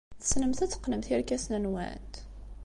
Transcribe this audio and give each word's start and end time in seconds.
Tessnemt 0.19 0.63
ad 0.63 0.69
teqqnemt 0.71 1.07
irkasen-nwent? 1.13 2.15